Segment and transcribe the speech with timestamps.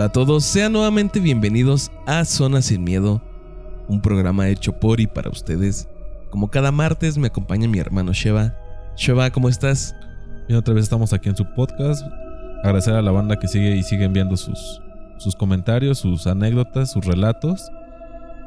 [0.00, 3.20] Hola a todos, sean nuevamente bienvenidos a Zona Sin Miedo,
[3.86, 5.90] un programa hecho por y para ustedes.
[6.30, 8.56] Como cada martes me acompaña mi hermano Sheva.
[8.96, 9.94] Sheva, ¿cómo estás?
[10.48, 12.02] Bien, otra vez estamos aquí en su podcast.
[12.64, 14.80] Agradecer a la banda que sigue y sigue enviando sus,
[15.18, 17.70] sus comentarios, sus anécdotas, sus relatos.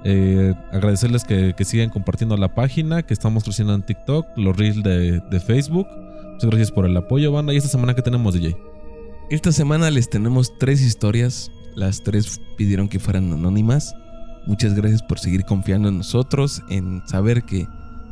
[0.05, 4.81] Eh, agradecerles que, que sigan compartiendo la página, que estamos creciendo en TikTok, los reels
[4.81, 5.85] de, de Facebook.
[6.31, 7.53] Muchas gracias por el apoyo, banda.
[7.53, 8.72] Y esta semana que tenemos, DJ.
[9.29, 11.49] Esta semana les tenemos tres historias.
[11.75, 13.95] Las tres pidieron que fueran anónimas.
[14.45, 17.67] Muchas gracias por seguir confiando en nosotros, en saber que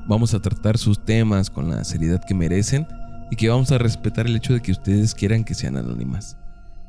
[0.08, 2.88] vamos a tratar sus temas con la seriedad que merecen
[3.30, 6.38] y que vamos a respetar el hecho de que ustedes quieran que sean anónimas.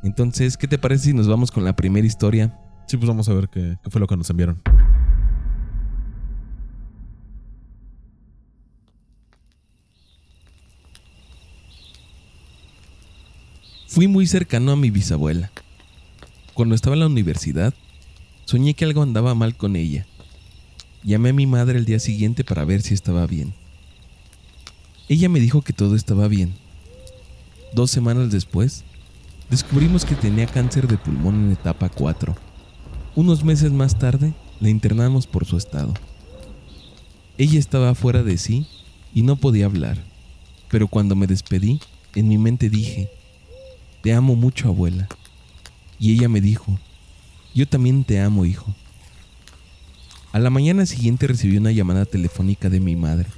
[0.03, 2.57] Entonces, ¿qué te parece si nos vamos con la primera historia?
[2.87, 4.63] Sí, pues vamos a ver qué, qué fue lo que nos enviaron.
[13.93, 15.51] Fui muy cercano a mi bisabuela.
[16.55, 17.75] Cuando estaba en la universidad,
[18.47, 20.07] soñé que algo andaba mal con ella.
[21.05, 23.53] Llamé a mi madre el día siguiente para ver si estaba bien.
[25.11, 26.55] Ella me dijo que todo estaba bien.
[27.75, 28.83] Dos semanas después,
[29.51, 32.35] descubrimos que tenía cáncer de pulmón en etapa 4.
[33.15, 35.93] Unos meses más tarde, la internamos por su estado.
[37.37, 38.67] Ella estaba fuera de sí
[39.13, 40.03] y no podía hablar,
[40.71, 41.79] pero cuando me despedí,
[42.15, 43.11] en mi mente dije,
[44.03, 45.09] te amo mucho, abuela.
[45.99, 46.79] Y ella me dijo,
[47.55, 48.75] yo también te amo, hijo.
[50.33, 53.29] A la mañana siguiente recibí una llamada telefónica de mi madre,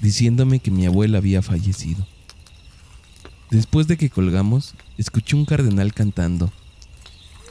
[0.00, 2.06] diciéndome que mi abuela había fallecido.
[3.50, 6.52] Después de que colgamos, escuché un cardenal cantando.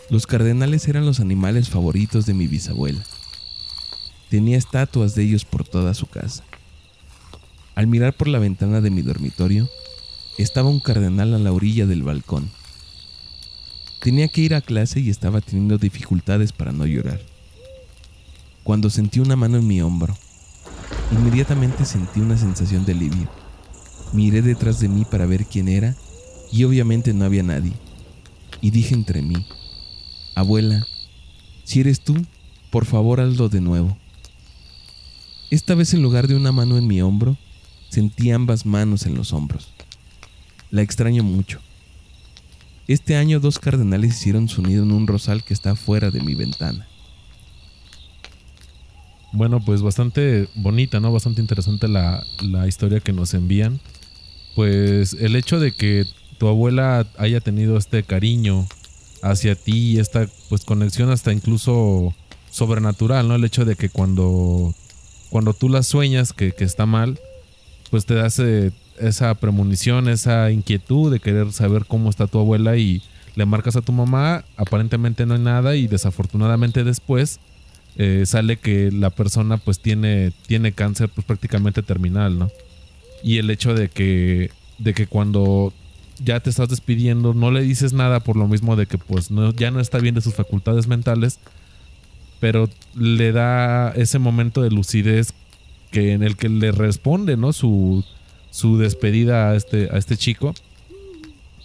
[0.09, 3.03] Los cardenales eran los animales favoritos de mi bisabuela.
[4.29, 6.43] Tenía estatuas de ellos por toda su casa.
[7.75, 9.67] Al mirar por la ventana de mi dormitorio,
[10.37, 12.49] estaba un cardenal a la orilla del balcón.
[13.99, 17.21] Tenía que ir a clase y estaba teniendo dificultades para no llorar.
[18.63, 20.17] Cuando sentí una mano en mi hombro,
[21.11, 23.29] inmediatamente sentí una sensación de alivio.
[24.11, 25.95] Miré detrás de mí para ver quién era
[26.51, 27.73] y obviamente no había nadie.
[28.61, 29.45] Y dije entre mí,
[30.35, 30.85] abuela,
[31.63, 32.15] si eres tú,
[32.71, 33.97] por favor hazlo de nuevo.
[35.49, 37.37] Esta vez en lugar de una mano en mi hombro,
[37.89, 39.73] sentí ambas manos en los hombros.
[40.73, 41.59] La extraño mucho.
[42.87, 46.33] Este año dos cardenales hicieron su nido en un rosal que está fuera de mi
[46.33, 46.87] ventana.
[49.33, 51.13] Bueno, pues bastante bonita, ¿no?
[51.13, 53.81] Bastante interesante la, la historia que nos envían.
[54.55, 56.07] Pues el hecho de que
[56.39, 58.67] tu abuela haya tenido este cariño
[59.21, 62.15] hacia ti, esta pues conexión hasta incluso
[62.49, 63.35] sobrenatural, ¿no?
[63.35, 64.73] El hecho de que cuando,
[65.29, 67.19] cuando tú la sueñas que, que está mal,
[67.91, 73.01] pues te hace esa premonición, esa inquietud de querer saber cómo está tu abuela y
[73.35, 77.39] le marcas a tu mamá, aparentemente no hay nada y desafortunadamente después
[77.95, 82.49] eh, sale que la persona pues tiene, tiene cáncer pues prácticamente terminal, ¿no?
[83.23, 85.73] Y el hecho de que, de que cuando
[86.23, 89.53] ya te estás despidiendo no le dices nada por lo mismo de que pues no,
[89.53, 91.39] ya no está bien de sus facultades mentales,
[92.39, 95.33] pero le da ese momento de lucidez
[95.91, 97.53] que en el que le responde, ¿no?
[97.53, 98.03] Su,
[98.53, 100.53] su despedida a este, a este chico,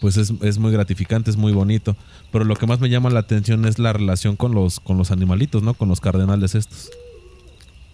[0.00, 1.94] pues es, es, muy gratificante, es muy bonito.
[2.32, 5.10] Pero lo que más me llama la atención es la relación con los, con los
[5.10, 5.74] animalitos, ¿no?
[5.74, 6.90] Con los cardenales estos.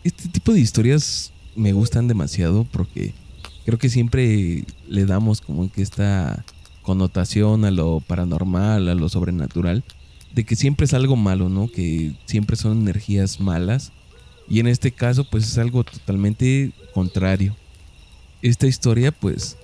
[0.04, 3.14] Este tipo de historias me gustan demasiado porque
[3.64, 6.44] creo que siempre le damos como que esta
[6.82, 9.82] connotación a lo paranormal, a lo sobrenatural,
[10.32, 11.66] de que siempre es algo malo, ¿no?
[11.66, 13.90] Que siempre son energías malas.
[14.48, 17.56] Y en este caso, pues es algo totalmente contrario
[18.44, 19.56] esta historia pues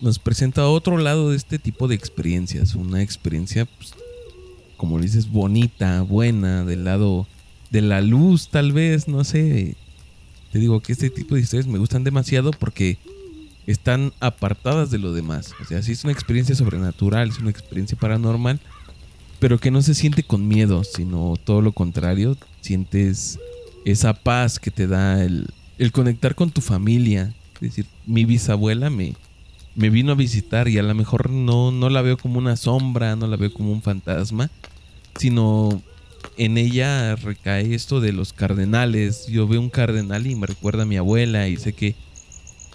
[0.00, 3.94] nos presenta otro lado de este tipo de experiencias, una experiencia pues,
[4.76, 7.28] como dices bonita, buena, del lado
[7.70, 9.76] de la luz tal vez, no sé.
[10.52, 12.98] Te digo que este tipo de historias me gustan demasiado porque
[13.66, 15.54] están apartadas de lo demás.
[15.62, 18.60] O sea, sí es una experiencia sobrenatural, es una experiencia paranormal,
[19.38, 23.38] pero que no se siente con miedo, sino todo lo contrario, sientes
[23.84, 25.48] esa paz que te da el,
[25.78, 29.14] el conectar con tu familia, es decir, mi bisabuela me,
[29.74, 33.16] me vino a visitar y a lo mejor no, no la veo como una sombra,
[33.16, 34.50] no la veo como un fantasma,
[35.18, 35.82] sino
[36.36, 39.26] en ella recae esto de los cardenales.
[39.26, 41.94] Yo veo un cardenal y me recuerda a mi abuela y sé que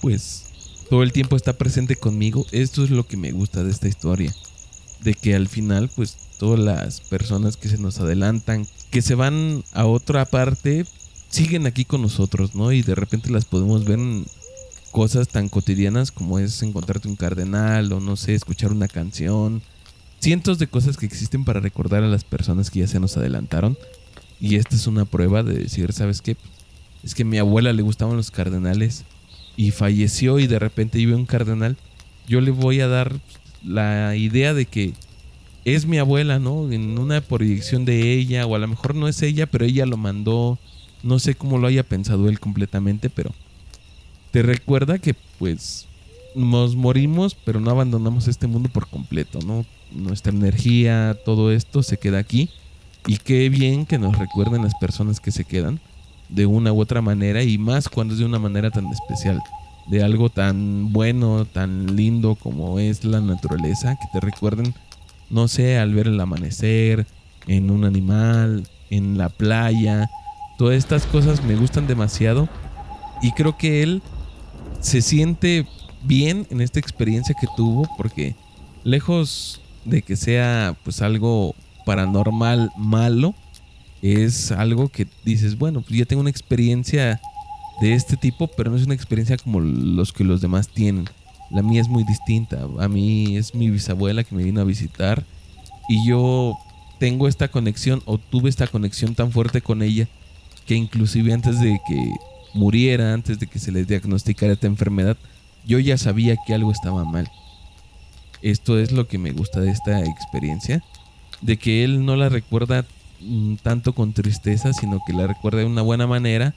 [0.02, 0.46] pues
[0.90, 2.46] todo el tiempo está presente conmigo.
[2.52, 4.34] Esto es lo que me gusta de esta historia.
[5.02, 9.64] De que al final pues todas las personas que se nos adelantan, que se van
[9.74, 10.86] a otra parte,
[11.30, 12.72] siguen aquí con nosotros, ¿no?
[12.72, 14.00] Y de repente las podemos ver
[14.92, 19.62] cosas tan cotidianas como es encontrarte un cardenal o no sé, escuchar una canción
[20.20, 23.78] cientos de cosas que existen para recordar a las personas que ya se nos adelantaron.
[24.40, 26.38] Y esta es una prueba de decir, ¿sabes qué?
[27.04, 29.06] Es que a mi abuela le gustaban los cardenales
[29.58, 31.78] y falleció y de repente vive un cardenal.
[32.28, 33.20] Yo le voy a dar
[33.66, 34.94] la idea de que
[35.66, 36.72] es mi abuela, ¿no?
[36.72, 39.98] En una proyección de ella, o a lo mejor no es ella, pero ella lo
[39.98, 40.58] mandó.
[41.04, 43.34] No sé cómo lo haya pensado él completamente, pero
[44.32, 45.88] te recuerda que pues
[46.36, 49.66] nos morimos, pero no abandonamos este mundo por completo, ¿no?
[49.92, 52.50] Nuestra energía, todo esto se queda aquí.
[53.08, 55.80] Y qué bien que nos recuerden las personas que se quedan
[56.28, 59.42] de una u otra manera y más cuando es de una manera tan especial,
[59.88, 64.76] de algo tan bueno, tan lindo como es la naturaleza, que te recuerden,
[65.30, 67.08] no sé, al ver el amanecer,
[67.48, 70.10] en un animal, en la playa,
[70.60, 72.48] todas estas cosas me gustan demasiado
[73.22, 74.04] y creo que él
[74.80, 75.66] se siente
[76.04, 78.36] bien en esta experiencia que tuvo porque
[78.84, 81.56] lejos de que sea pues algo
[81.86, 83.34] paranormal malo,
[84.02, 87.20] es algo que dices, bueno, pues ya tengo una experiencia
[87.82, 91.06] de este tipo, pero no es una experiencia como los que los demás tienen.
[91.50, 92.68] La mía es muy distinta.
[92.80, 95.26] A mí es mi bisabuela que me vino a visitar
[95.90, 96.58] y yo
[97.00, 100.08] tengo esta conexión o tuve esta conexión tan fuerte con ella
[100.66, 102.12] que inclusive antes de que
[102.54, 105.18] muriera, antes de que se les diagnosticara esta enfermedad,
[105.66, 107.30] yo ya sabía que algo estaba mal.
[108.42, 110.84] Esto es lo que me gusta de esta experiencia,
[111.42, 112.86] de que él no la recuerda
[113.22, 116.54] mm, tanto con tristeza, sino que la recuerda de una buena manera,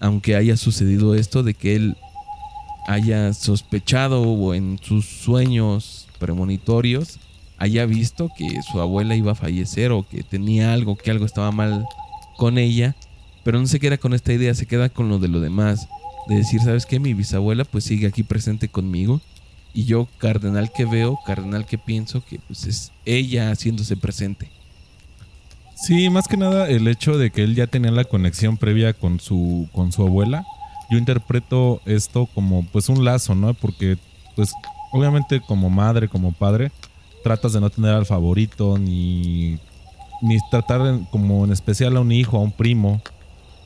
[0.00, 1.96] aunque haya sucedido esto de que él
[2.86, 7.20] haya sospechado o en sus sueños premonitorios
[7.62, 11.52] haya visto que su abuela iba a fallecer o que tenía algo, que algo estaba
[11.52, 11.86] mal
[12.36, 12.96] con ella,
[13.44, 15.88] pero no se queda con esta idea, se queda con lo de lo demás,
[16.28, 17.00] de decir, ¿sabes qué?
[17.00, 19.20] Mi bisabuela pues sigue aquí presente conmigo
[19.74, 24.50] y yo cardenal que veo, cardenal que pienso que pues es ella haciéndose presente.
[25.74, 29.18] Sí, más que nada el hecho de que él ya tenía la conexión previa con
[29.18, 30.44] su con su abuela.
[30.90, 33.54] Yo interpreto esto como pues un lazo, ¿no?
[33.54, 33.96] Porque
[34.36, 34.52] pues
[34.92, 36.70] obviamente como madre, como padre,
[37.24, 39.58] tratas de no tener al favorito ni
[40.20, 43.02] ni tratar como en especial a un hijo, a un primo,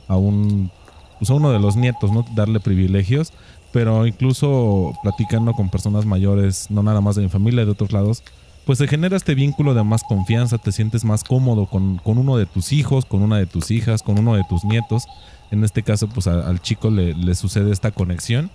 [0.07, 0.71] a un
[1.19, 2.25] pues uno de los nietos, ¿no?
[2.35, 3.33] Darle privilegios,
[3.71, 8.23] pero incluso platicando con personas mayores, no nada más de mi familia, de otros lados,
[8.65, 12.45] pues se genera este vínculo de más confianza, te sientes más cómodo con, uno de
[12.45, 15.05] tus hijos, con una de tus hijas, con uno de tus nietos.
[15.51, 18.51] En este caso, pues al chico le, le sucede esta conexión.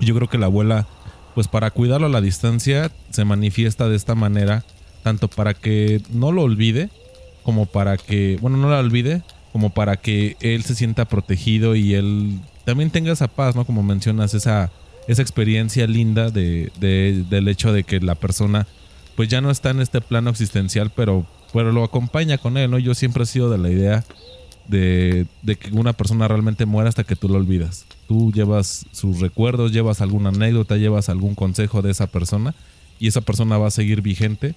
[0.00, 0.86] Yo creo que la abuela,
[1.36, 4.64] pues para cuidarlo a la distancia, se manifiesta de esta manera,
[5.04, 6.90] tanto para que no lo olvide,
[7.44, 9.22] como para que, bueno, no la olvide,
[9.56, 13.64] como para que él se sienta protegido y él también tenga esa paz, ¿no?
[13.64, 14.70] Como mencionas, esa,
[15.08, 18.66] esa experiencia linda de, del hecho de que la persona
[19.14, 21.24] pues ya no está en este plano existencial, pero,
[21.54, 22.78] pero lo acompaña con él, ¿no?
[22.78, 24.04] Yo siempre he sido de la idea
[24.68, 27.86] de, de, que una persona realmente muera hasta que tú lo olvidas.
[28.08, 32.54] Tú llevas sus recuerdos, llevas alguna anécdota, llevas algún consejo de esa persona
[32.98, 34.54] y esa persona va a seguir vigente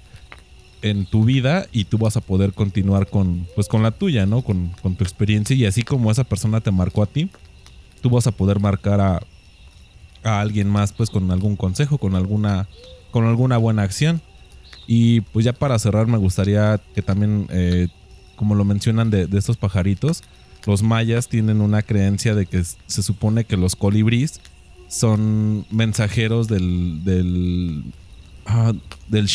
[0.82, 4.42] en tu vida y tú vas a poder continuar con, pues, con la tuya, ¿no?
[4.42, 7.30] Con, tu experiencia y así como esa persona te marcó a ti,
[8.02, 9.22] tú vas a poder marcar a,
[10.24, 12.68] a alguien más, pues, con algún consejo, con alguna,
[13.12, 14.22] con alguna buena acción.
[14.92, 17.90] Y pues ya para cerrar me gustaría que también, eh,
[18.36, 20.24] como lo mencionan de, estos pajaritos,
[20.66, 24.42] los mayas tienen una creencia de que se supone que los colibríes
[24.88, 27.84] son mensajeros del, del,
[28.48, 28.74] ah,
[29.10, 29.28] del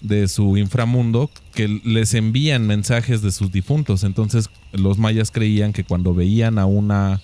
[0.00, 4.04] de su inframundo que les envían mensajes de sus difuntos.
[4.04, 7.20] Entonces los mayas creían que cuando veían a una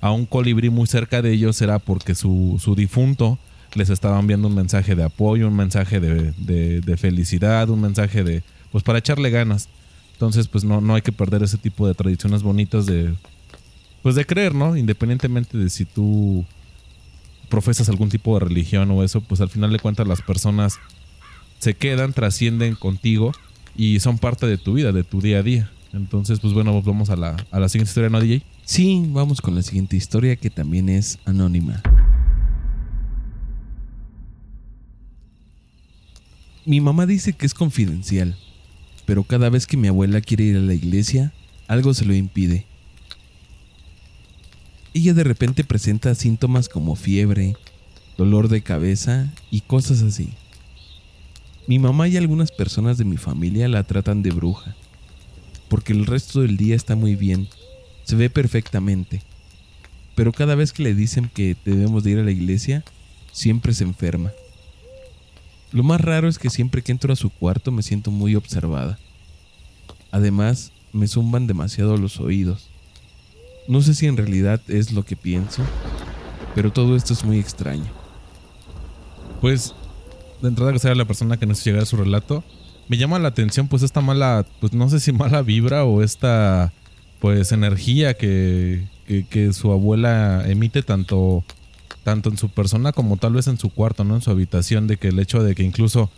[0.00, 3.36] a un colibrí muy cerca de ellos era porque su, su difunto
[3.74, 6.32] les estaba enviando un mensaje de apoyo, un mensaje de,
[6.80, 9.68] de, felicidad, un mensaje de pues para echarle ganas.
[10.12, 13.12] Entonces pues no, no hay que perder ese tipo de tradiciones bonitas de
[14.02, 14.76] pues de creer, ¿no?
[14.76, 16.44] Independientemente de si tú
[17.48, 20.78] profesas algún tipo de religión o eso, pues al final de cuentas las personas
[21.58, 23.32] se quedan, trascienden contigo
[23.76, 25.70] y son parte de tu vida, de tu día a día.
[25.92, 28.42] Entonces, pues bueno, vamos a la, a la siguiente historia, ¿no, DJ?
[28.64, 31.82] Sí, vamos con la siguiente historia que también es anónima.
[36.66, 38.36] Mi mamá dice que es confidencial,
[39.06, 41.32] pero cada vez que mi abuela quiere ir a la iglesia,
[41.66, 42.66] algo se lo impide.
[44.92, 47.56] Ella de repente presenta síntomas como fiebre,
[48.18, 50.34] dolor de cabeza y cosas así.
[51.68, 54.74] Mi mamá y algunas personas de mi familia la tratan de bruja,
[55.68, 57.46] porque el resto del día está muy bien,
[58.04, 59.20] se ve perfectamente,
[60.14, 62.84] pero cada vez que le dicen que debemos de ir a la iglesia,
[63.32, 64.32] siempre se enferma.
[65.70, 68.98] Lo más raro es que siempre que entro a su cuarto me siento muy observada.
[70.10, 72.70] Además, me zumban demasiado los oídos.
[73.68, 75.62] No sé si en realidad es lo que pienso,
[76.54, 77.92] pero todo esto es muy extraño.
[79.42, 79.74] Pues,
[80.40, 82.44] de entrada que sea la persona que nos llega a su relato,
[82.88, 86.72] me llama la atención pues esta mala, pues no sé si mala vibra o esta
[87.20, 91.44] pues energía que, que, su abuela emite tanto,
[92.04, 94.14] tanto en su persona como tal vez en su cuarto, ¿no?
[94.14, 96.10] En su habitación, de que el hecho de que incluso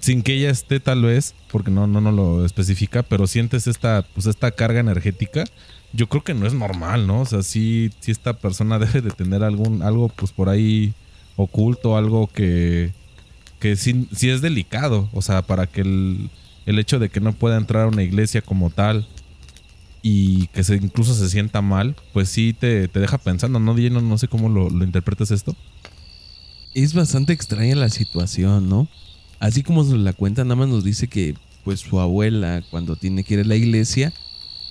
[0.00, 4.06] sin que ella esté tal vez, porque no, no, no lo especifica, pero sientes esta,
[4.14, 5.44] pues esta carga energética,
[5.92, 7.20] yo creo que no es normal, ¿no?
[7.20, 10.94] O sea, si esta persona debe de tener algún, algo pues por ahí
[11.36, 12.92] oculto, algo que,
[13.58, 16.30] que sí, es delicado, o sea, para que el,
[16.66, 19.06] el hecho de que no pueda entrar a una iglesia como tal
[20.02, 23.74] y que se, incluso se sienta mal, pues sí te, deja pensando, ¿no?
[23.74, 25.56] No, no sé cómo lo, lo interpretas esto.
[26.74, 28.88] Es bastante extraña la situación, ¿no?
[29.40, 31.34] Así como nos la cuenta, nada más nos dice que
[31.64, 34.12] pues su abuela cuando tiene que ir a la iglesia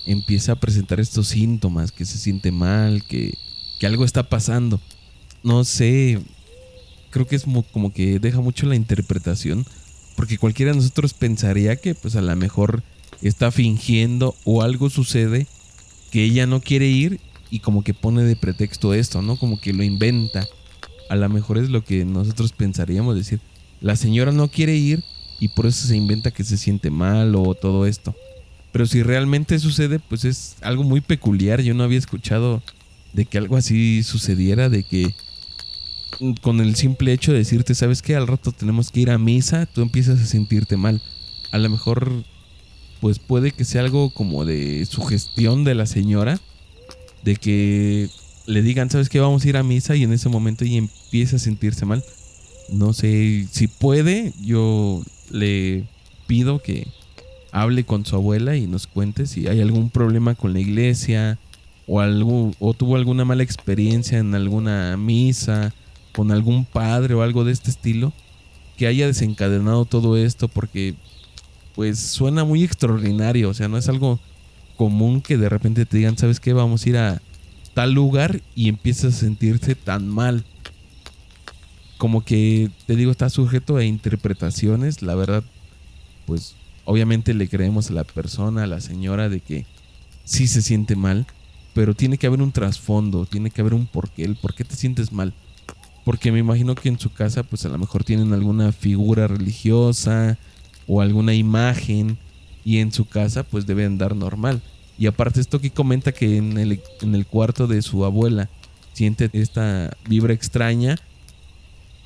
[0.06, 3.36] empieza a presentar estos síntomas, que se siente mal, que,
[3.78, 4.80] que algo está pasando.
[5.42, 6.20] No sé,
[7.10, 9.66] creo que es como que deja mucho la interpretación,
[10.16, 12.82] porque cualquiera de nosotros pensaría que pues a lo mejor
[13.22, 15.46] está fingiendo o algo sucede
[16.10, 17.20] que ella no quiere ir
[17.50, 19.36] y como que pone de pretexto esto, ¿no?
[19.36, 20.46] Como que lo inventa.
[21.08, 23.40] A lo mejor es lo que nosotros pensaríamos decir,
[23.80, 25.04] la señora no quiere ir
[25.38, 28.14] y por eso se inventa que se siente mal o todo esto.
[28.72, 31.62] Pero si realmente sucede, pues es algo muy peculiar.
[31.62, 32.62] Yo no había escuchado
[33.12, 35.14] de que algo así sucediera, de que
[36.40, 38.16] con el simple hecho de decirte, ¿sabes qué?
[38.16, 41.02] Al rato tenemos que ir a misa, tú empiezas a sentirte mal.
[41.50, 42.24] A lo mejor,
[43.00, 46.40] pues puede que sea algo como de sugestión de la señora,
[47.22, 48.08] de que
[48.46, 49.20] le digan, ¿sabes qué?
[49.20, 52.02] Vamos a ir a misa y en ese momento ella empieza a sentirse mal.
[52.70, 55.84] No sé si puede, yo le
[56.26, 56.88] pido que
[57.52, 61.38] hable con su abuela y nos cuente si hay algún problema con la iglesia
[61.86, 65.72] o algo o tuvo alguna mala experiencia en alguna misa
[66.16, 68.10] con algún padre o algo de este estilo
[68.78, 70.94] que haya desencadenado todo esto porque
[71.74, 74.18] pues suena muy extraordinario, o sea, no es algo
[74.78, 76.54] común que de repente te digan, ¿sabes qué?
[76.54, 77.22] Vamos a ir a
[77.74, 80.42] tal lugar y empiezas a sentirse tan mal.
[81.98, 85.44] Como que, te digo, está sujeto a interpretaciones, la verdad,
[86.24, 86.54] pues
[86.86, 89.66] obviamente le creemos a la persona, a la señora, de que
[90.24, 91.26] sí se siente mal,
[91.74, 94.76] pero tiene que haber un trasfondo, tiene que haber un porqué, el por qué te
[94.76, 95.34] sientes mal.
[96.06, 100.38] Porque me imagino que en su casa pues a lo mejor tienen alguna figura religiosa
[100.86, 102.16] o alguna imagen
[102.64, 104.62] y en su casa pues debe andar normal.
[105.00, 108.48] Y aparte esto que comenta que en el, en el cuarto de su abuela
[108.92, 110.94] siente esta vibra extraña,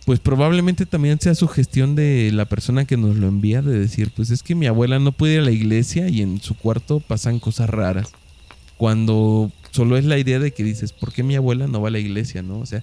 [0.06, 4.12] pues probablemente también sea su gestión de la persona que nos lo envía de decir,
[4.16, 7.00] pues es que mi abuela no puede ir a la iglesia y en su cuarto
[7.00, 8.12] pasan cosas raras.
[8.78, 11.92] Cuando solo es la idea de que dices, ¿por qué mi abuela no va a
[11.92, 12.40] la iglesia?
[12.40, 12.60] ¿No?
[12.60, 12.82] O sea,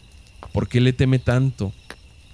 [0.53, 1.73] ¿Por qué le teme tanto?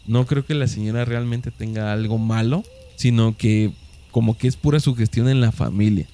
[0.06, 2.64] No creo que la señora realmente tenga algo malo,
[2.96, 3.72] sino que
[4.12, 6.08] como que es pura sugestión en la familia.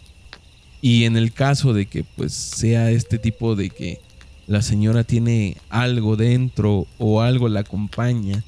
[0.81, 3.99] Y en el caso de que pues sea este tipo de que
[4.47, 8.43] la señora tiene algo dentro o algo la acompaña,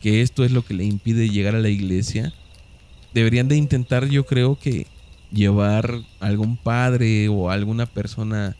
[0.00, 2.32] que esto es lo que le impide llegar a la iglesia,
[3.14, 4.86] deberían de intentar yo creo que
[5.32, 8.56] llevar algún padre o alguna persona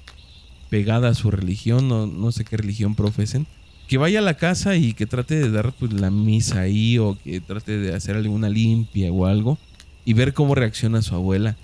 [0.71, 3.47] pegada a su religión, no, no sé qué religión profesen,
[3.89, 7.17] que vaya a la casa y que trate de dar pues, la misa ahí o
[7.23, 9.59] que trate de hacer alguna limpia o algo
[10.05, 11.57] y ver cómo reacciona su abuela.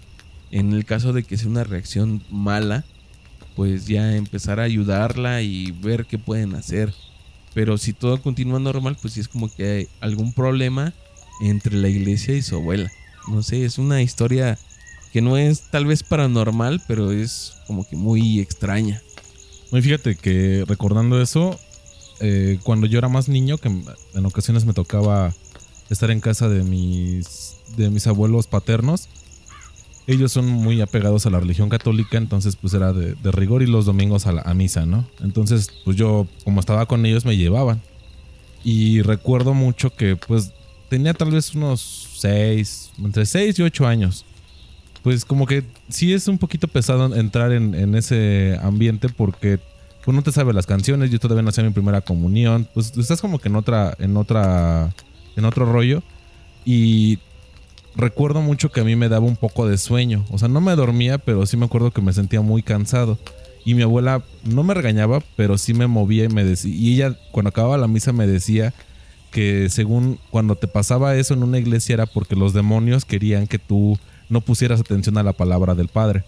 [0.50, 2.84] En el caso de que sea una reacción mala,
[3.56, 6.92] pues ya empezar a ayudarla y ver qué pueden hacer.
[7.54, 10.92] Pero si todo continúa normal, pues sí es como que hay algún problema
[11.40, 12.90] entre la iglesia y su abuela.
[13.28, 14.58] No sé, es una historia
[15.12, 19.02] que no es tal vez paranormal, pero es como que muy extraña.
[19.70, 21.58] Muy fíjate que recordando eso,
[22.24, 25.34] eh, cuando yo era más niño, que en ocasiones me tocaba
[25.90, 29.08] estar en casa de mis, de mis abuelos paternos,
[30.06, 33.86] ellos son muy apegados a la religión católica, entonces pues era de, rigor y los
[33.86, 35.04] domingos a, la, a misa, ¿no?
[35.20, 37.80] Entonces pues yo como estaba con ellos me llevaban.
[38.62, 40.52] Y recuerdo mucho que pues
[40.88, 44.24] tenía tal vez unos 6, entre 6 y 8 años.
[45.02, 49.58] Pues como que sí es un poquito pesado entrar en, en ese ambiente porque
[50.04, 53.20] pues no te sabes las canciones, yo todavía no hacía mi primera comunión, pues estás
[53.20, 54.92] como que en otra, en otra,
[55.36, 56.02] en otro rollo.
[56.64, 57.18] Y
[57.94, 60.74] recuerdo mucho que a mí me daba un poco de sueño, o sea, no me
[60.74, 63.18] dormía, pero sí me acuerdo que me sentía muy cansado.
[63.64, 67.16] Y mi abuela no me regañaba, pero sí me movía y me decía, y ella
[67.30, 68.74] cuando acababa la misa me decía
[69.30, 73.58] que según cuando te pasaba eso en una iglesia era porque los demonios querían que
[73.58, 76.24] tú no pusieras atención a la palabra del Padre.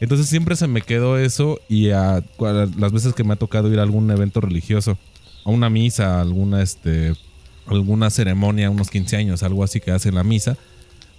[0.00, 3.82] Entonces siempre se me quedó eso y las veces que me ha tocado ir a
[3.82, 4.98] algún evento religioso,
[5.44, 7.14] a una misa, a alguna, este,
[7.66, 10.56] alguna ceremonia, unos 15 años, algo así que hacen la misa,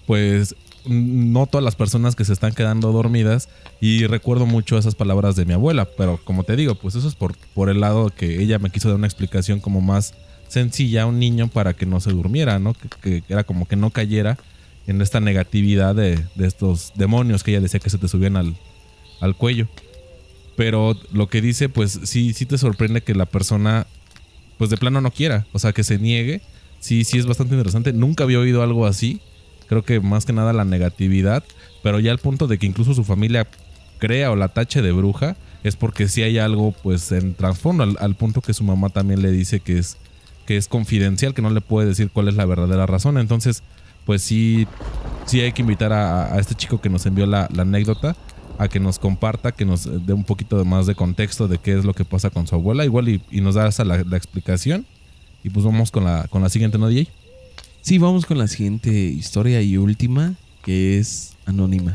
[0.06, 0.56] pues
[0.86, 3.50] noto a las personas que se están quedando dormidas
[3.82, 7.16] y recuerdo mucho esas palabras de mi abuela, pero como te digo, pues eso es
[7.16, 7.36] por,
[7.70, 10.14] el lado que ella me quiso dar una explicación como más
[10.48, 12.74] sencilla a un niño para que no se durmiera, ¿no?
[13.02, 14.38] Que, era como que no cayera
[14.88, 18.56] en esta negatividad de, estos demonios que ella decía que se te subían al,
[19.20, 19.68] al cuello.
[20.56, 23.86] Pero lo que dice, pues sí, sí te sorprende que la persona,
[24.58, 26.42] pues de plano no quiera, o sea, que se niegue.
[26.80, 27.94] Sí, sí es bastante interesante.
[27.94, 29.22] Nunca había oído algo así.
[29.68, 31.44] Creo que más que nada la negatividad,
[31.84, 33.48] pero ya al punto de que incluso su familia
[34.00, 38.16] crea o la tache de bruja, es porque sí hay algo pues en trasfondo, al,
[38.16, 39.98] punto que su mamá también le dice que es,
[40.46, 43.18] que es confidencial, que no le puede decir cuál es la verdadera razón.
[43.18, 43.64] Entonces,
[44.08, 44.66] pues sí,
[45.26, 48.16] sí hay que invitar a, este chico que nos envió la, anécdota
[48.58, 51.84] a que nos comparta, que nos dé un poquito más de contexto de qué es
[51.84, 54.86] lo que pasa con su abuela, igual y, nos da esa la, explicación.
[55.44, 57.10] Y pues vamos con la, con la siguiente, ¿no, DJ?
[57.82, 61.94] Sí, vamos con la siguiente historia y última, que es anónima.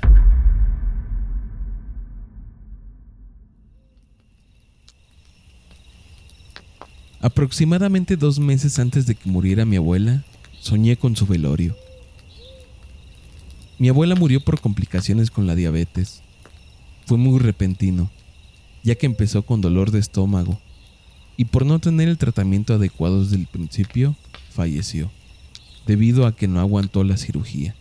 [7.22, 10.24] Aproximadamente dos meses antes de que muriera mi abuela,
[10.60, 11.74] soñé con su velorio.
[13.78, 16.22] Mi abuela murió por complicaciones con la diabetes.
[17.06, 18.10] Fue muy repentino,
[18.82, 20.60] ya que empezó con dolor de estómago
[21.36, 24.14] y por no tener el tratamiento adecuado desde el principio,
[24.50, 25.10] falleció
[25.86, 27.74] debido a que no aguantó la cirugía.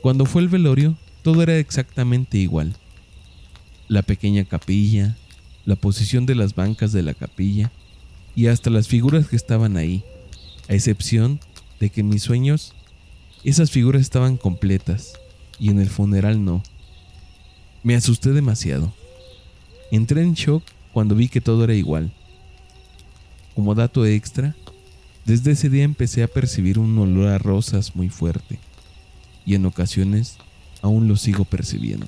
[0.00, 2.74] Cuando fue el velorio, todo era exactamente igual.
[3.88, 5.16] La pequeña capilla,
[5.64, 7.70] la posición de las bancas de la capilla
[8.34, 10.02] y hasta las figuras que estaban ahí,
[10.68, 11.40] a excepción
[11.80, 12.74] de que mis sueños
[13.48, 15.14] esas figuras estaban completas
[15.58, 16.62] y en el funeral no.
[17.82, 18.92] Me asusté demasiado.
[19.90, 22.12] Entré en shock cuando vi que todo era igual.
[23.54, 24.54] Como dato extra,
[25.24, 28.58] desde ese día empecé a percibir un olor a rosas muy fuerte
[29.44, 30.36] y en ocasiones
[30.82, 32.06] aún lo sigo percibiendo.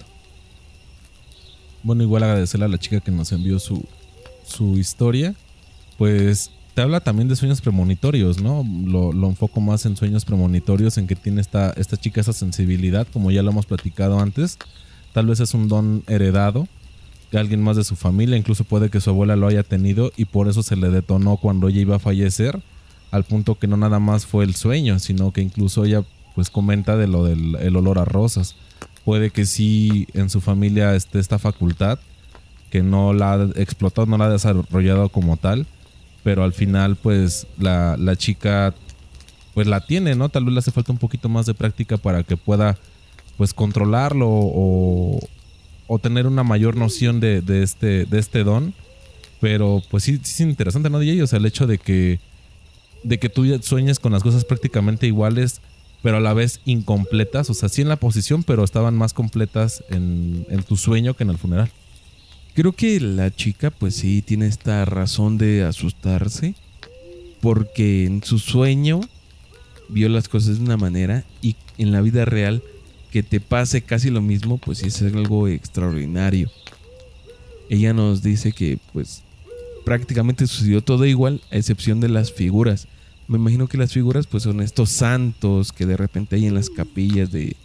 [1.83, 3.85] Bueno, igual agradecerle a la chica que nos envió su,
[4.45, 5.35] su historia.
[5.97, 8.65] Pues te habla también de sueños premonitorios, ¿no?
[8.87, 13.07] Lo, lo, enfoco más en sueños premonitorios, en que tiene esta, esta chica esa sensibilidad,
[13.13, 14.57] como ya lo hemos platicado antes.
[15.13, 16.69] Tal vez es un don heredado
[17.33, 20.25] de alguien más de su familia, incluso puede que su abuela lo haya tenido y
[20.25, 22.59] por eso se le detonó cuando ella iba a fallecer
[23.11, 26.03] al punto que no nada más fue el sueño, sino que incluso ella
[26.35, 28.57] pues comenta de lo del el olor a rosas.
[29.05, 31.99] Puede que sí en su familia esté esta facultad,
[32.71, 35.67] que no la ha explotado, no la ha desarrollado como tal,
[36.23, 38.75] pero al final pues la, chica
[39.55, 40.29] pues la tiene, ¿no?
[40.29, 42.79] Tal vez le hace falta un poquito más de práctica para que pueda
[43.37, 45.19] pues controlarlo o,
[45.87, 48.75] o tener una mayor noción de, de, este, de este don.
[49.41, 51.23] Pero pues sí, sí es interesante, ¿no, DJ?
[51.23, 52.21] O sea, el hecho de que
[53.03, 55.61] de que tú sueñes con las cosas prácticamente iguales,
[56.03, 57.51] pero a la vez incompletas.
[57.51, 61.31] O sea, sí en la posición, pero estaban más completas en, tu sueño que en
[61.31, 61.71] el funeral.
[62.55, 66.55] Creo que la chica, pues sí, tiene esta razón de asustarse,
[67.41, 69.01] porque en su sueño
[69.89, 72.63] vio las cosas de una manera y en la vida real
[73.11, 76.51] que te pase casi lo mismo, pues sí es algo extraordinario.
[77.69, 79.23] Ella nos dice que pues
[79.85, 82.89] prácticamente sucedió todo igual, a excepción de las figuras.
[83.29, 86.69] Me imagino que las figuras pues son estos santos que de repente hay en las
[86.69, 87.57] capillas de,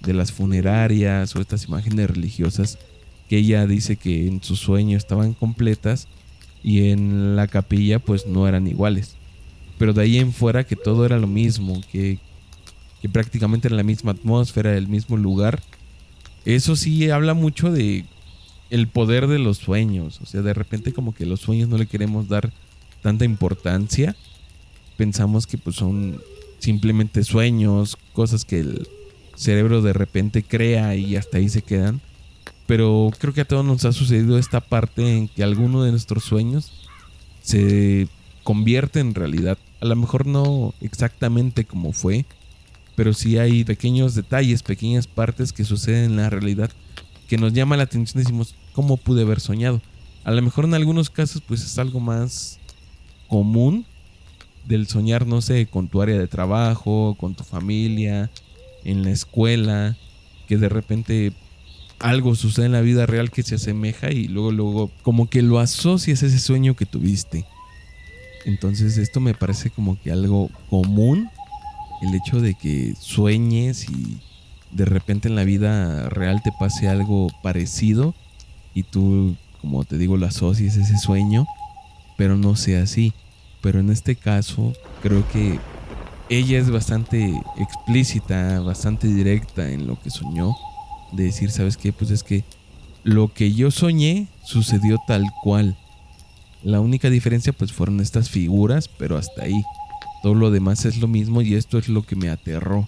[0.00, 2.78] de las funerarias o estas imágenes religiosas
[3.30, 6.08] que ella dice que en su sueño estaban completas
[6.64, 9.14] y en la capilla pues no eran iguales.
[9.78, 12.18] Pero de ahí en fuera que todo era lo mismo, que,
[13.00, 15.62] que prácticamente era la misma atmósfera, el mismo lugar.
[16.44, 18.04] Eso sí habla mucho de
[18.68, 20.18] el poder de los sueños.
[20.20, 22.52] O sea, de repente como que los sueños no le queremos dar
[23.00, 24.16] tanta importancia.
[24.96, 26.20] Pensamos que pues son
[26.58, 28.88] simplemente sueños, cosas que el
[29.36, 32.00] cerebro de repente crea y hasta ahí se quedan.
[32.70, 36.22] Pero creo que a todos nos ha sucedido esta parte en que alguno de nuestros
[36.22, 36.70] sueños
[37.42, 38.06] se
[38.44, 39.58] convierte en realidad.
[39.80, 42.26] A lo mejor no exactamente como fue,
[42.94, 46.70] pero sí hay pequeños detalles, pequeñas partes que suceden en la realidad
[47.26, 48.22] que nos llama la atención.
[48.22, 49.82] Decimos, cómo pude haber soñado.
[50.22, 52.60] A lo mejor en algunos casos pues es algo más
[53.26, 53.84] común
[54.64, 58.30] del soñar, no sé, con tu área de trabajo, con tu familia,
[58.84, 59.96] en la escuela,
[60.46, 61.32] que de repente
[62.00, 65.58] algo sucede en la vida real que se asemeja y luego luego como que lo
[65.58, 67.44] asocias a ese sueño que tuviste.
[68.46, 71.28] Entonces esto me parece como que algo común,
[72.02, 74.18] el hecho de que sueñes y
[74.70, 78.14] de repente en la vida real te pase algo parecido
[78.74, 81.46] y tú, como te digo, lo asocies ese sueño,
[82.16, 83.12] pero no sea así.
[83.60, 85.58] Pero en este caso creo que
[86.30, 90.56] ella es bastante explícita, bastante directa en lo que soñó.
[91.12, 91.92] De decir, ¿sabes qué?
[91.92, 92.44] Pues es que
[93.02, 95.76] lo que yo soñé sucedió tal cual.
[96.62, 99.62] La única diferencia pues fueron estas figuras, pero hasta ahí.
[100.22, 102.86] Todo lo demás es lo mismo y esto es lo que me aterró.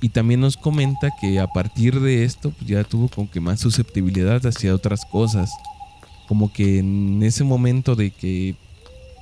[0.00, 3.60] Y también nos comenta que a partir de esto pues ya tuvo como que más
[3.60, 5.52] susceptibilidad hacia otras cosas.
[6.26, 8.56] Como que en ese momento de que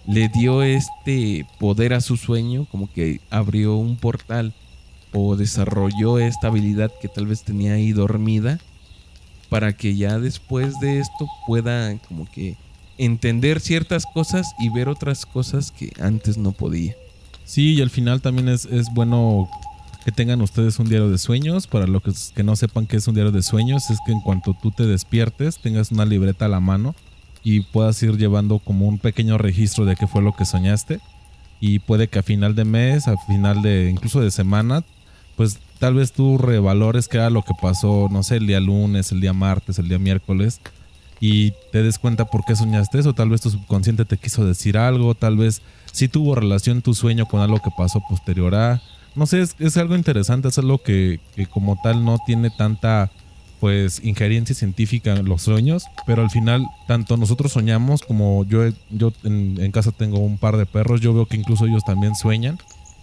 [0.07, 4.55] le dio este poder a su sueño, como que abrió un portal
[5.13, 8.59] o desarrolló esta habilidad que tal vez tenía ahí dormida
[9.49, 12.57] para que ya después de esto pueda como que
[12.99, 16.95] entender ciertas cosas y ver otras cosas que antes no podía.
[17.45, 19.49] Sí, y al final también es, es bueno
[20.05, 21.67] que tengan ustedes un diario de sueños.
[21.67, 22.03] Para los
[22.35, 24.87] que, no sepan qué es un diario de sueños, es que en cuanto tú te
[24.87, 26.95] despiertes, tengas una libreta a la mano
[27.43, 31.01] y puedas ir llevando como un pequeño registro de qué fue lo que soñaste.
[31.61, 34.85] Y puede que a final de mes, a final de incluso de semana,
[35.41, 39.11] pues tal vez tú revalores qué era lo que pasó, no sé, el día lunes,
[39.11, 40.61] el día martes, el día miércoles,
[41.19, 43.15] y te des cuenta por qué soñaste eso.
[43.15, 47.25] Tal vez tu subconsciente te quiso decir algo, tal vez sí tuvo relación tu sueño
[47.25, 48.83] con algo que pasó posterior a.
[49.15, 53.11] No sé, es, algo interesante, es algo que, que como tal no tiene tanta
[53.61, 59.15] pues injerencia científica en los sueños, pero al final tanto nosotros soñamos como yo, yo
[59.25, 62.59] en, casa tengo un par de perros, yo veo que incluso ellos también sueñan.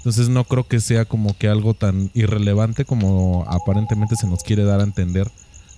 [0.07, 4.63] Entonces no creo que sea como que algo tan irrelevante como aparentemente se nos quiere
[4.63, 5.29] dar a entender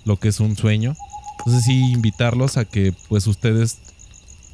[0.04, 0.94] lo que es un sueño.
[1.40, 3.78] Entonces sí invitarlos a que pues ustedes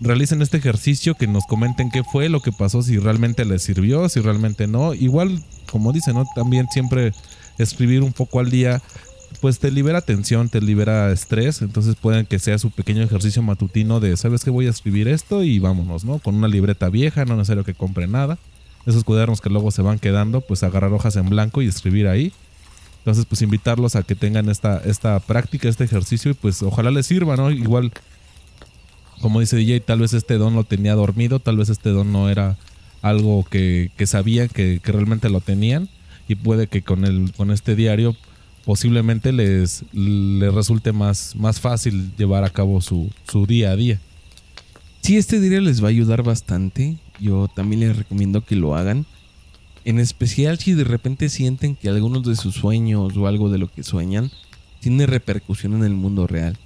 [0.01, 4.09] realicen este ejercicio, que nos comenten qué fue lo que pasó, si realmente les sirvió,
[4.09, 4.95] si realmente no.
[4.95, 6.17] Igual, como dicen.
[6.35, 7.13] También siempre
[7.59, 8.81] escribir un poco al día
[9.43, 14.01] pues te libera tensión, te libera estrés, entonces pueden que sea su pequeño ejercicio matutino
[14.01, 14.49] de, ¿sabes qué?
[14.49, 16.19] Voy a escribir esto y vámonos, ¿no?
[16.19, 18.39] Con una libreta vieja, no necesario que compre nada.
[18.87, 22.33] Esos cuadernos que luego se van quedando, pues agarrar hojas en blanco y escribir ahí.
[22.99, 27.07] Entonces, pues invitarlos a que tengan esta, esta práctica, este ejercicio y pues ojalá les
[27.07, 27.51] sirva, ¿no?
[27.51, 27.93] Igual,
[29.21, 32.29] como dice DJ, tal vez este don lo tenía dormido, tal vez este don no
[32.29, 32.57] era
[33.03, 35.89] algo que, que sabían que, realmente lo tenían
[36.29, 38.17] y puede que con, el, con este diario
[38.65, 44.01] posiblemente les, les resulte más, más fácil llevar a cabo su, su día a día.
[45.03, 46.97] Sí, este diario les va a ayudar bastante.
[47.21, 49.07] Yo también les recomiendo que lo hagan.
[49.85, 53.71] En especial si de repente sienten que algunos de sus sueños o algo de lo
[53.71, 54.31] que sueñan
[54.81, 56.59] tiene repercusión en el mundo real.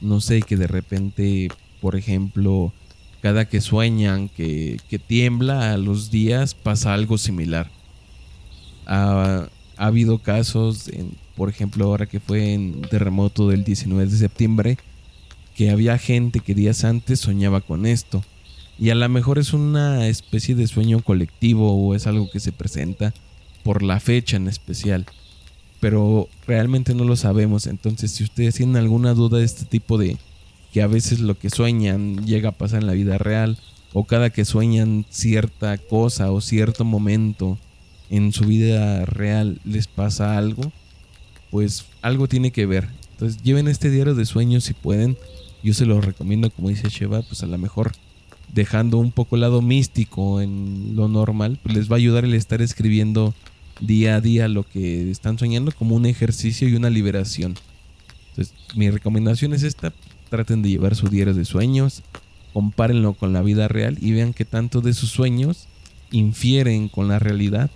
[0.00, 1.48] No sé, que de repente,
[1.80, 2.72] por ejemplo,
[3.20, 7.70] cada que sueñan que, que tiembla a los días pasa algo similar.
[8.86, 10.88] Ha, ha habido casos
[11.38, 14.76] por ejemplo, ahora que fue en terremoto del 19 de septiembre,
[15.54, 18.24] que había gente que días antes soñaba con esto.
[18.78, 22.52] Y a lo mejor es una especie de sueño colectivo o es algo que se
[22.52, 23.12] presenta
[23.64, 25.06] por la fecha en especial.
[25.80, 27.66] Pero realmente no lo sabemos.
[27.66, 30.16] Entonces, si ustedes tienen alguna duda de este tipo de
[30.72, 33.58] que a veces lo que sueñan llega a pasar en la vida real,
[33.92, 37.58] o cada que sueñan cierta cosa o cierto momento
[38.10, 40.72] en su vida real les pasa algo,
[41.50, 42.88] pues algo tiene que ver.
[43.12, 45.16] Entonces lleven este diario de sueños si pueden.
[45.62, 47.92] Yo se lo recomiendo, como dice Sheva, pues a lo mejor
[48.52, 52.34] dejando un poco el lado místico en lo normal, pues les va a ayudar el
[52.34, 53.34] estar escribiendo
[53.80, 57.54] día a día lo que están soñando como un ejercicio y una liberación.
[58.30, 59.92] Entonces mi recomendación es esta,
[60.30, 62.02] traten de llevar su diario de sueños,
[62.52, 65.68] compárenlo con la vida real y vean qué tanto de sus sueños
[66.10, 67.70] infieren con la realidad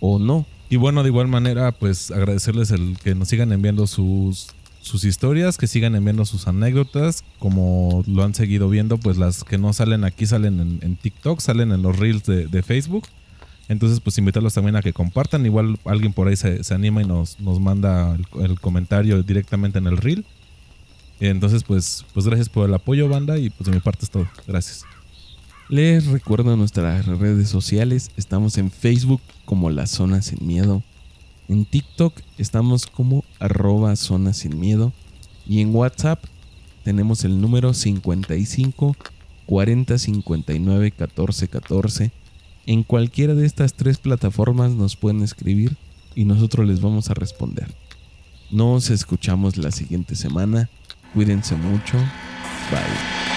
[0.00, 0.46] o no.
[0.70, 4.48] Y bueno, de igual manera, pues agradecerles el que nos sigan enviando sus,
[4.84, 9.56] sus historias, que sigan enviando sus anécdotas, como lo han seguido viendo, pues las que
[9.56, 13.08] no salen aquí salen en, TikTok, salen en los reels de, Facebook.
[13.70, 15.46] Entonces, pues invitarlos también a que compartan.
[15.46, 19.96] Igual alguien por ahí se, anima y nos, nos manda el, comentario directamente en el
[19.96, 20.26] reel.
[21.18, 24.28] Entonces, pues, pues gracias por el apoyo, banda, y pues de mi parte es todo.
[24.46, 24.84] Gracias.
[25.70, 28.10] Les recuerdo nuestras redes sociales.
[28.18, 30.82] Estamos en Facebook como La Zona Sin Miedo.
[31.48, 34.92] En TikTok estamos como arroba Zona Sin Miedo.
[35.46, 36.24] Y en WhatsApp
[36.84, 38.96] tenemos el número 55
[39.46, 42.12] 40 59 14 14.
[42.66, 45.76] En cualquiera de estas tres plataformas nos pueden escribir
[46.14, 47.74] y nosotros les vamos a responder.
[48.50, 50.70] Nos escuchamos la siguiente semana.
[51.12, 51.98] Cuídense mucho.
[52.70, 53.33] Bye.